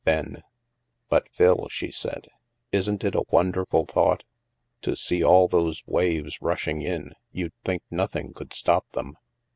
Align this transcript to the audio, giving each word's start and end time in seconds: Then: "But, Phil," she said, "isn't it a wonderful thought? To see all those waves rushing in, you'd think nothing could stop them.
Then: 0.03 0.41
"But, 1.09 1.29
Phil," 1.29 1.67
she 1.69 1.91
said, 1.91 2.27
"isn't 2.71 3.03
it 3.03 3.13
a 3.13 3.21
wonderful 3.29 3.85
thought? 3.85 4.23
To 4.81 4.95
see 4.95 5.23
all 5.23 5.47
those 5.47 5.83
waves 5.85 6.41
rushing 6.41 6.81
in, 6.81 7.13
you'd 7.31 7.53
think 7.63 7.83
nothing 7.91 8.33
could 8.33 8.51
stop 8.51 8.93
them. 8.93 9.15